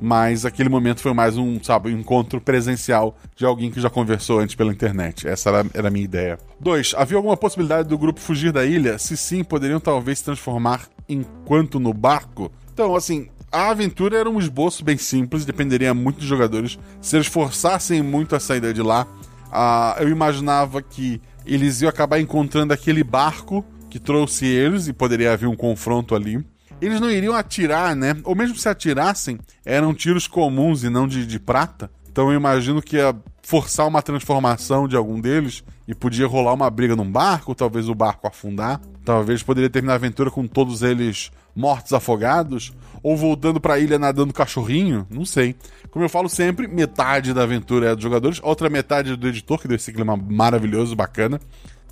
[0.00, 4.40] mas aquele momento foi mais um, sabe, um encontro presencial de alguém que já conversou
[4.40, 5.28] antes pela internet.
[5.28, 6.38] Essa era, era a minha ideia.
[6.58, 6.94] 2.
[6.96, 8.98] Havia alguma possibilidade do grupo fugir da ilha?
[8.98, 12.50] Se sim, poderiam talvez se transformar enquanto no barco?
[12.72, 16.78] Então, assim, a aventura era um esboço bem simples, dependeria muito dos jogadores.
[17.00, 19.06] Se eles forçassem muito a saída de lá,
[19.48, 25.32] uh, eu imaginava que eles iam acabar encontrando aquele barco que trouxe eles e poderia
[25.32, 26.44] haver um confronto ali
[26.80, 28.16] eles não iriam atirar, né?
[28.24, 31.90] Ou mesmo se atirassem, eram tiros comuns e não de, de prata.
[32.10, 36.70] Então eu imagino que ia forçar uma transformação de algum deles e podia rolar uma
[36.70, 38.80] briga num barco, talvez o barco afundar.
[39.04, 43.98] Talvez poderia terminar a aventura com todos eles mortos afogados, ou voltando para a ilha
[43.98, 45.56] nadando cachorrinho, não sei.
[45.90, 49.58] Como eu falo sempre, metade da aventura é dos jogadores, outra metade é do editor,
[49.58, 51.40] que deu esse clima maravilhoso, bacana.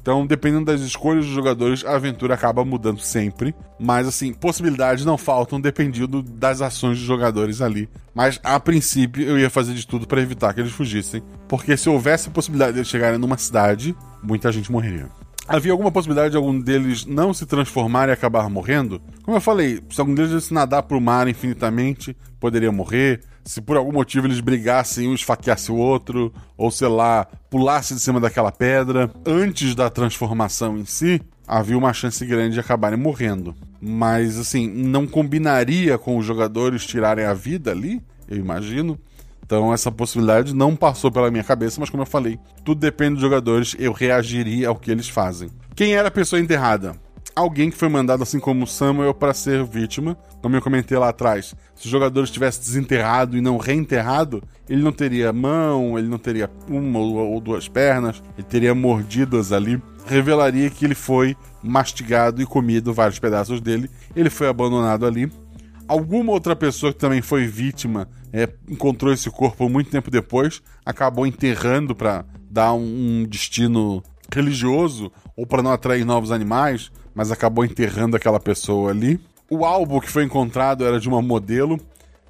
[0.01, 3.55] Então, dependendo das escolhas dos jogadores, a aventura acaba mudando sempre.
[3.79, 7.89] Mas, assim, possibilidades não faltam, dependendo das ações dos jogadores ali.
[8.15, 11.23] Mas, a princípio, eu ia fazer de tudo para evitar que eles fugissem.
[11.47, 15.09] Porque se houvesse a possibilidade de eles chegarem numa cidade, muita gente morreria.
[15.49, 19.01] Havia alguma possibilidade de algum deles não se transformar e acabar morrendo?
[19.23, 23.79] Como eu falei, se algum deles se nadar pro mar infinitamente, poderia morrer se por
[23.79, 28.53] algum motivo eles brigassem, um esfaqueasse o outro, ou sei lá, pulasse de cima daquela
[28.53, 33.57] pedra, antes da transformação em si, havia uma chance grande de acabarem morrendo.
[33.81, 38.99] Mas assim, não combinaria com os jogadores tirarem a vida ali, eu imagino.
[39.43, 43.23] Então essa possibilidade não passou pela minha cabeça, mas como eu falei, tudo depende dos
[43.23, 45.49] jogadores, eu reagiria ao que eles fazem.
[45.75, 46.95] Quem era a pessoa enterrada?
[47.39, 50.17] Alguém que foi mandado, assim como Samuel, para ser vítima.
[50.43, 54.93] Como eu comentei lá atrás, se o jogador estivesse desenterrado e não reenterrado, ele não
[54.93, 59.81] teria mão, ele não teria uma ou duas pernas, ele teria mordidas ali.
[60.07, 63.91] Revelaria que ele foi mastigado e comido vários pedaços dele.
[64.17, 65.31] Ele foi abandonado ali.
[65.87, 71.27] Alguma outra pessoa que também foi vítima é, encontrou esse corpo muito tempo depois, acabou
[71.27, 77.65] enterrando para dar um, um destino religioso ou para não atrair novos animais, mas acabou
[77.65, 79.19] enterrando aquela pessoa ali.
[79.51, 81.77] O álbum que foi encontrado era de uma modelo.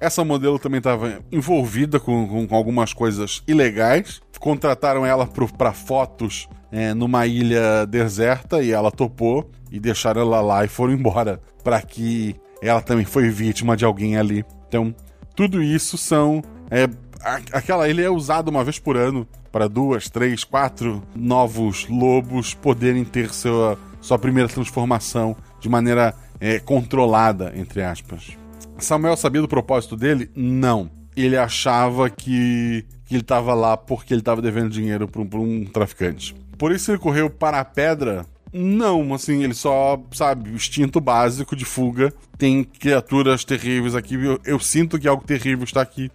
[0.01, 4.19] Essa modelo também estava envolvida com, com, com, algumas coisas ilegais.
[4.39, 10.65] Contrataram ela para fotos é, numa ilha deserta e ela topou e deixaram ela lá
[10.65, 14.43] e foram embora para que ela também foi vítima de alguém ali.
[14.67, 14.95] Então,
[15.35, 16.41] tudo isso são.
[16.71, 16.89] É,
[17.53, 23.05] aquela ilha é usada uma vez por ano para duas, três, quatro novos lobos poderem
[23.05, 28.37] ter sua sua primeira transformação de maneira é, controlada, entre aspas.
[28.77, 30.29] Samuel sabia do propósito dele?
[30.35, 30.89] Não.
[31.15, 35.65] Ele achava que, que ele estava lá porque ele estava devendo dinheiro para um, um
[35.65, 36.35] traficante.
[36.57, 41.55] Por isso ele correu para a pedra não, assim, ele só, sabe, o instinto básico
[41.55, 42.11] de fuga.
[42.37, 44.15] Tem criaturas terríveis aqui.
[44.15, 46.11] Eu, eu, sinto que algo terrível está aqui.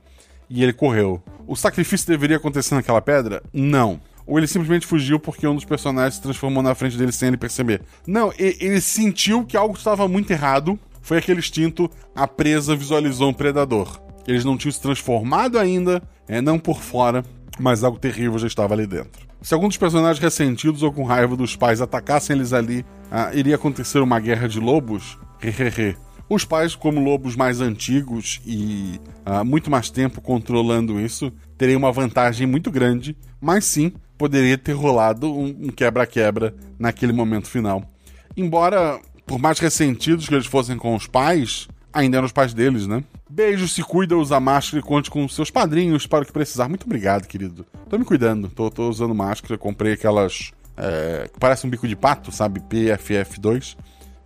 [0.50, 1.22] E ele correu.
[1.46, 3.40] O sacrifício deveria acontecer naquela pedra?
[3.52, 7.28] Não ou ele simplesmente fugiu porque um dos personagens se transformou na frente dele sem
[7.28, 7.82] ele perceber.
[8.06, 10.78] Não, ele sentiu que algo estava muito errado.
[11.02, 14.00] Foi aquele instinto, a presa visualizou um predador.
[14.26, 17.22] Eles não tinham se transformado ainda, é, não por fora,
[17.58, 19.26] mas algo terrível já estava ali dentro.
[19.42, 23.56] Se algum dos personagens ressentidos ou com raiva dos pais atacassem eles ali, ah, iria
[23.56, 25.18] acontecer uma guerra de lobos?
[25.42, 25.96] Hehehe.
[26.26, 31.92] Os pais, como lobos mais antigos e ah, muito mais tempo controlando isso, teriam uma
[31.92, 37.82] vantagem muito grande, mas sim, poderia ter rolado um quebra-quebra naquele momento final.
[38.36, 42.86] Embora, por mais ressentidos que eles fossem com os pais, ainda eram os pais deles,
[42.86, 43.04] né?
[43.28, 46.68] Beijo, se cuida, usa máscara e conte com seus padrinhos para o que precisar.
[46.68, 47.64] Muito obrigado, querido.
[47.88, 50.52] Tô me cuidando, tô, tô usando máscara, comprei aquelas.
[50.76, 52.60] É, que parece um bico de pato, sabe?
[52.60, 53.76] PFF2.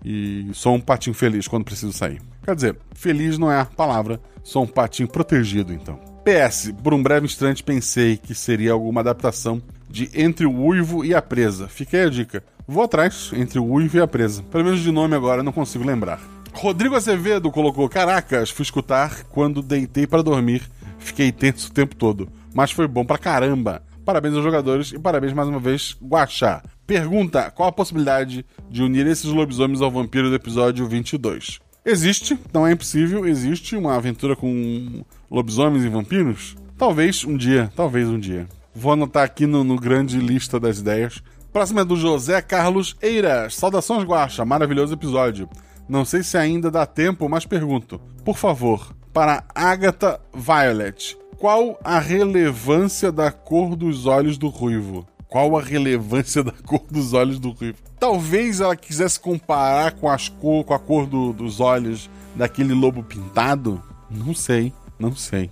[0.05, 2.21] E sou um patinho feliz quando preciso sair.
[2.45, 5.99] Quer dizer, feliz não é a palavra, sou um patinho protegido, então.
[6.25, 11.15] PS, por um breve instante pensei que seria alguma adaptação de Entre o Uivo e
[11.15, 11.69] a Presa.
[11.69, 12.43] Fiquei a dica.
[12.67, 14.43] Vou atrás, Entre o Uivo e a Presa.
[14.45, 16.21] Pelo menos de nome agora não consigo lembrar.
[16.53, 20.63] Rodrigo Azevedo colocou: Caracas, fui escutar quando deitei para dormir.
[20.99, 22.29] Fiquei tenso o tempo todo.
[22.53, 23.83] Mas foi bom pra caramba.
[24.05, 26.63] Parabéns aos jogadores e parabéns mais uma vez, Guaxá.
[26.87, 31.61] Pergunta: qual a possibilidade de unir esses lobisomens ao vampiro do episódio 22?
[31.85, 36.57] Existe, não é impossível, existe uma aventura com lobisomens e vampiros?
[36.77, 38.47] Talvez um dia, talvez um dia.
[38.79, 41.21] Vou anotar aqui no, no grande lista das ideias.
[41.53, 43.57] Próximo é do José Carlos Eiras.
[43.57, 44.45] Saudações, Guaxa.
[44.45, 45.49] Maravilhoso episódio.
[45.89, 48.01] Não sei se ainda dá tempo, mas pergunto.
[48.25, 55.05] Por favor, para Agatha Violet, qual a relevância da cor dos olhos do ruivo?
[55.27, 57.79] Qual a relevância da cor dos olhos do ruivo?
[57.99, 63.03] Talvez ela quisesse comparar com, as cor, com a cor do, dos olhos daquele lobo
[63.03, 63.83] pintado?
[64.09, 65.51] Não sei, não sei.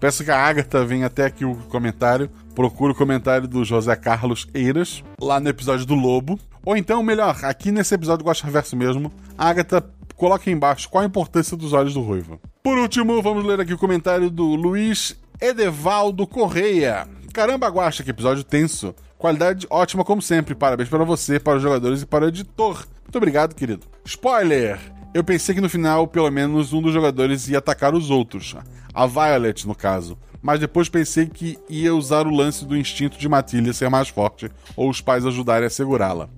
[0.00, 2.30] Peço que a Agatha venha até aqui o comentário.
[2.54, 6.38] Procure o comentário do José Carlos Eiras, lá no episódio do Lobo.
[6.64, 9.84] Ou então, melhor, aqui nesse episódio do Gosta Verso mesmo, a Agatha
[10.14, 12.40] coloca aí embaixo qual a importância dos olhos do ruivo.
[12.62, 17.06] Por último, vamos ler aqui o comentário do Luiz Edevaldo Correia.
[17.32, 18.94] Caramba, Guaxa, que episódio tenso.
[19.16, 20.54] Qualidade ótima como sempre.
[20.54, 22.86] Parabéns para você, para os jogadores e para o editor.
[23.04, 23.86] Muito obrigado, querido.
[24.04, 24.97] Spoiler!
[25.14, 28.54] Eu pensei que no final, pelo menos, um dos jogadores ia atacar os outros.
[28.92, 30.18] A Violet, no caso.
[30.42, 34.50] Mas depois pensei que ia usar o lance do instinto de Matilha ser mais forte,
[34.76, 36.28] ou os pais ajudarem a segurá-la.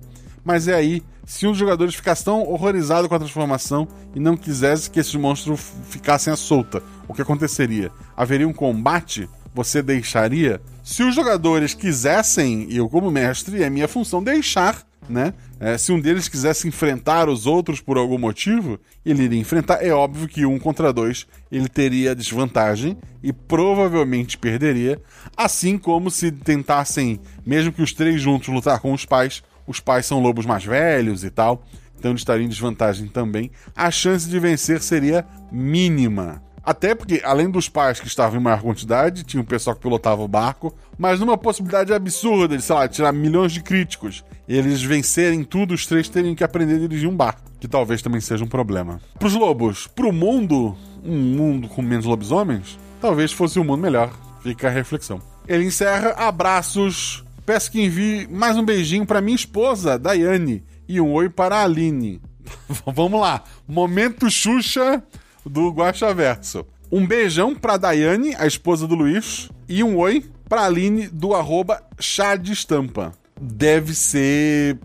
[0.43, 4.35] Mas é aí, se um dos jogadores ficasse tão horrorizado com a transformação e não
[4.35, 7.91] quisesse que esses monstros ficassem à solta, o que aconteceria?
[8.17, 9.29] Haveria um combate?
[9.53, 10.61] Você deixaria?
[10.83, 15.33] Se os jogadores quisessem, eu como mestre, é minha função deixar, né?
[15.63, 19.85] É, se um deles quisesse enfrentar os outros por algum motivo, ele iria enfrentar.
[19.85, 24.99] É óbvio que um contra dois ele teria desvantagem e provavelmente perderia.
[25.37, 30.07] Assim como se tentassem, mesmo que os três juntos, lutar com os pais, os pais
[30.07, 31.63] são lobos mais velhos e tal,
[31.95, 33.51] então eles estariam em desvantagem também.
[33.75, 36.41] A chance de vencer seria mínima.
[36.63, 40.21] Até porque, além dos pais que estavam em maior quantidade, tinha o pessoal que pilotava
[40.21, 44.23] o barco, mas numa possibilidade absurda de, sei lá, tirar milhões de críticos
[44.57, 48.19] eles vencerem tudo, os três teriam que aprender a dirigir um barco, que talvez também
[48.19, 48.99] seja um problema.
[49.17, 54.11] Pros lobos, pro mundo, um mundo com menos lobisomens, talvez fosse um mundo melhor.
[54.43, 55.21] Fica a reflexão.
[55.47, 57.23] Ele encerra, abraços.
[57.45, 61.63] Peço que envie mais um beijinho para minha esposa, Daiane, e um oi para a
[61.63, 62.21] Aline.
[62.85, 65.01] Vamos lá, momento Xuxa
[65.45, 66.65] do Guaxa Verso.
[66.91, 71.81] Um beijão pra Daiane, a esposa do Luiz, e um oi pra Aline do arroba
[71.99, 73.13] chá de estampa.
[73.39, 74.77] Deve ser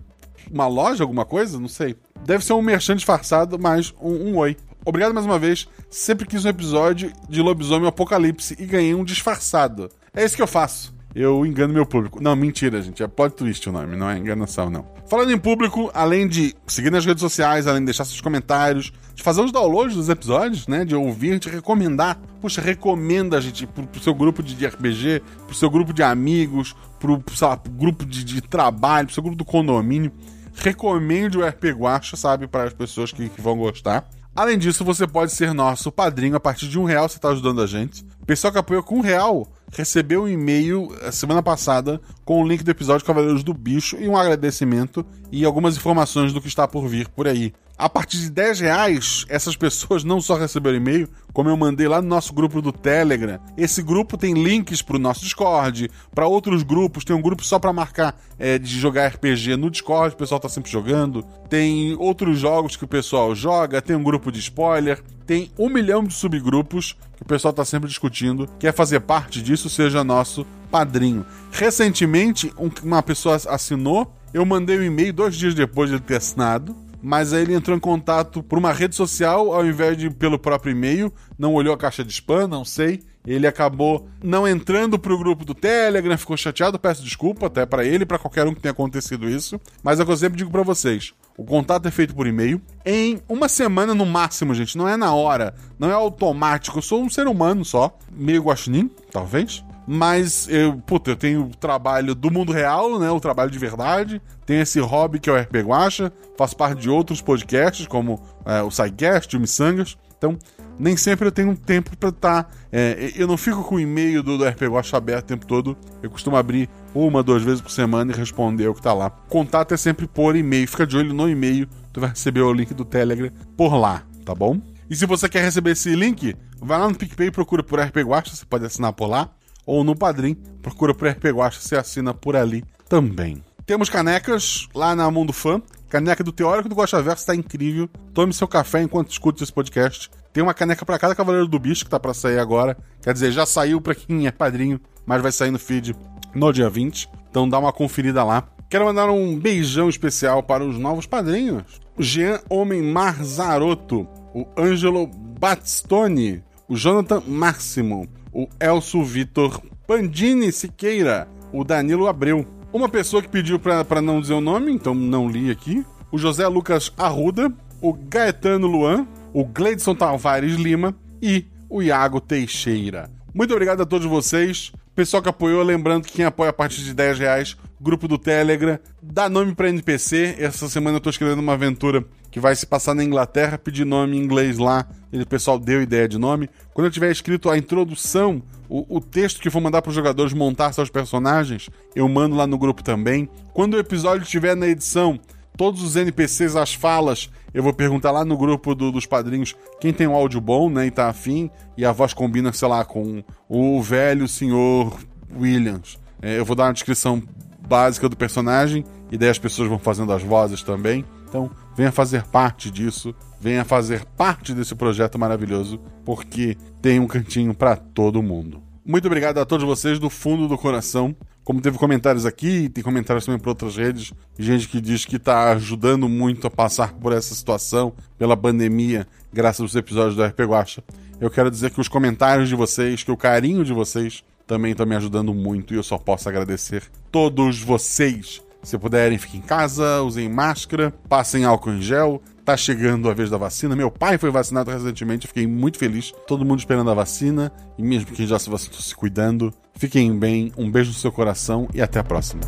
[0.51, 1.59] uma loja, alguma coisa?
[1.59, 1.95] Não sei.
[2.25, 4.55] Deve ser um merchan disfarçado, mas um, um oi.
[4.85, 5.67] Obrigado mais uma vez.
[5.89, 9.91] Sempre quis um episódio de Lobisomem Apocalipse e ganhei um disfarçado.
[10.15, 10.96] É isso que eu faço.
[11.19, 12.21] Eu engano meu público.
[12.21, 13.01] Não, mentira, gente.
[13.01, 14.85] É plot twist o nome, não é enganação, não.
[15.09, 19.23] Falando em público, além de seguir nas redes sociais, além de deixar seus comentários, de
[19.23, 20.85] fazer os downloads dos episódios, né?
[20.85, 22.19] De ouvir, de recomendar.
[22.39, 27.19] Puxa, recomenda, gente, pro, pro seu grupo de RPG, pro seu grupo de amigos, pro,
[27.33, 30.11] sei lá, pro grupo de, de trabalho, pro seu grupo do condomínio.
[30.53, 34.07] Recomende o RP Guacha, sabe, para as pessoas que, que vão gostar.
[34.35, 37.59] Além disso, você pode ser nosso padrinho a partir de um real, você está ajudando
[37.59, 38.05] a gente.
[38.27, 42.63] Pessoal que apoiou com um real recebeu um e-mail eh, semana passada com o link
[42.63, 46.87] do episódio Cavaleiros do Bicho e um agradecimento e algumas informações do que está por
[46.87, 47.53] vir por aí.
[47.77, 52.01] A partir de 10 reais, essas pessoas não só receberam e-mail, como eu mandei lá
[52.01, 53.39] no nosso grupo do Telegram.
[53.55, 57.05] Esse grupo tem links para o nosso Discord, para outros grupos.
[57.05, 60.49] Tem um grupo só para marcar é, de jogar RPG no Discord, o pessoal tá
[60.49, 61.23] sempre jogando.
[61.47, 64.99] Tem outros jogos que o pessoal joga, tem um grupo de spoiler.
[65.27, 68.49] Tem um milhão de subgrupos que o pessoal tá sempre discutindo.
[68.57, 71.23] Quer fazer parte disso, seja nosso padrinho.
[71.51, 76.03] Recentemente, um, uma pessoa assinou, eu mandei o um e-mail dois dias depois de ele
[76.03, 80.09] ter assinado mas aí ele entrou em contato por uma rede social ao invés de
[80.09, 83.01] pelo próprio e-mail, não olhou a caixa de spam, não sei.
[83.25, 88.03] Ele acabou não entrando pro grupo do Telegram, ficou chateado, peço desculpa até para ele
[88.03, 89.59] e para qualquer um que tenha acontecido isso.
[89.83, 91.13] Mas é o que eu sempre digo para vocês.
[91.37, 92.61] O contato é feito por e-mail.
[92.85, 94.77] Em uma semana no máximo, gente.
[94.77, 95.53] Não é na hora.
[95.77, 96.77] Não é automático.
[96.77, 97.97] Eu sou um ser humano só.
[98.09, 99.61] Meio guaxinim, talvez.
[99.89, 103.09] Mas eu, puta, eu tenho o trabalho do mundo real, né?
[103.09, 104.21] O trabalho de verdade.
[104.45, 106.11] Tenho esse hobby que é o RP Guacha.
[106.37, 109.97] Faço parte de outros podcasts, como é, o SciCast, o Missangas.
[110.17, 110.37] Então,
[110.77, 112.43] nem sempre eu tenho tempo para estar.
[112.43, 115.47] Tá, é, eu não fico com o e-mail do, do RP Guacha aberto o tempo
[115.47, 115.77] todo.
[116.03, 119.09] Eu costumo abrir uma, duas vezes por semana e responder o que tá lá.
[119.09, 120.67] Contato é sempre por e-mail.
[120.67, 121.65] Fica de olho no e-mail.
[121.93, 124.59] Tu vai receber o link do Telegram por lá, tá bom?
[124.89, 127.97] E se você quer receber esse link, vai lá no PicPay e procura por RP
[127.99, 128.35] Guacha.
[128.35, 129.31] Você pode assinar por lá
[129.67, 130.35] ou no Padrim.
[130.61, 133.43] Procura por RP Guacha, você assina por ali também.
[133.65, 135.61] Temos canecas lá na Mundo Fã.
[135.89, 137.89] Caneca do Teórico do Guacha Verso tá incrível.
[138.13, 140.09] Tome seu café enquanto escuta esse podcast.
[140.31, 142.77] Tem uma caneca para cada Cavaleiro do Bicho que tá para sair agora.
[143.01, 145.95] Quer dizer, já saiu para quem é padrinho, mas vai sair no feed
[146.33, 147.09] no dia 20.
[147.29, 148.47] Então dá uma conferida lá.
[148.69, 151.81] Quero mandar um beijão especial para os novos padrinhos.
[151.97, 158.07] O Jean Homem Marzaroto, o Ângelo Battistone, o Jonathan Máximo,
[158.37, 162.45] o Elso Vitor Pandini Siqueira, o Danilo Abreu.
[162.71, 165.83] Uma pessoa que pediu pra não dizer o nome, então não li aqui.
[166.11, 173.09] O José Lucas Arruda, o Gaetano Luan, o Gleidson Tavares Lima e o Iago Teixeira.
[173.33, 174.71] Muito obrigado a todos vocês.
[174.93, 178.77] Pessoal que apoiou, lembrando que quem apoia a partir de 10 reais, grupo do Telegram,
[179.01, 180.35] dá nome pra NPC.
[180.37, 182.05] Essa semana eu tô escrevendo uma aventura
[182.37, 184.85] que vai se passar na Inglaterra, pedir nome em inglês lá.
[185.11, 186.47] E o pessoal deu ideia de nome.
[186.71, 190.33] Quando eu tiver escrito a introdução, o, o texto que for mandar para os jogadores
[190.33, 193.27] montar seus personagens, eu mando lá no grupo também.
[193.55, 195.19] Quando o episódio estiver na edição,
[195.57, 199.91] todos os NPCs, as falas, eu vou perguntar lá no grupo do- dos padrinhos quem
[199.91, 203.23] tem um áudio bom, né, e tá afim, e a voz combina, sei lá, com
[203.49, 204.95] o velho senhor
[205.35, 205.97] Williams.
[206.21, 207.23] É, eu vou dar uma descrição
[207.67, 211.03] básica do personagem, e daí as pessoas vão fazendo as vozes também.
[211.27, 217.53] Então, venha fazer parte disso, venha fazer parte desse projeto maravilhoso, porque tem um cantinho
[217.53, 218.61] para todo mundo.
[218.85, 221.15] Muito obrigado a todos vocês do fundo do coração.
[221.43, 225.51] Como teve comentários aqui, tem comentários também por outras redes, gente que diz que está
[225.51, 230.83] ajudando muito a passar por essa situação, pela pandemia, graças aos episódios do RP Guacha.
[231.19, 234.85] Eu quero dizer que os comentários de vocês, que o carinho de vocês também estão
[234.85, 238.41] me ajudando muito e eu só posso agradecer todos vocês.
[238.63, 242.21] Se puderem, fiquem em casa, usem máscara, passem álcool em gel.
[242.43, 243.75] Tá chegando a vez da vacina.
[243.75, 246.13] Meu pai foi vacinado recentemente, fiquei muito feliz.
[246.25, 249.53] Todo mundo esperando a vacina e mesmo quem já se vacinou se cuidando.
[249.75, 252.41] Fiquem bem, um beijo no seu coração e até a próxima.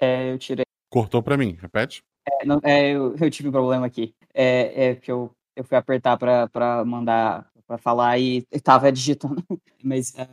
[0.00, 0.64] É, eu tirei.
[0.90, 2.02] Cortou pra mim, repete.
[2.26, 4.14] É, não, é, eu, eu tive um problema aqui.
[4.34, 9.42] É, é que eu, eu fui apertar pra, pra mandar, pra falar e tava digitando.
[9.82, 10.28] Mas é,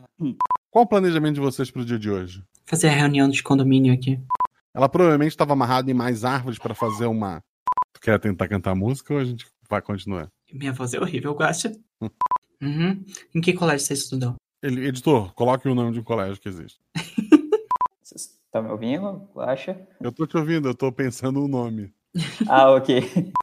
[0.72, 2.44] Qual o planejamento de vocês pro dia de hoje?
[2.66, 4.20] Fazer a reunião de condomínio aqui.
[4.74, 7.44] Ela provavelmente estava amarrada em mais árvores para fazer uma.
[7.94, 10.30] Tu quer tentar cantar música ou a gente vai continuar?
[10.52, 11.72] Minha voz é horrível, Guacha.
[12.62, 13.04] Uhum.
[13.36, 14.36] Em que colégio você estudou?
[14.64, 16.80] Ele, editor, coloque o nome de um colégio que existe.
[18.54, 19.28] estão me ouvindo?
[19.36, 19.76] Acha?
[20.00, 21.92] Eu tô te ouvindo, eu tô pensando o nome.
[22.48, 23.02] Ah, ok.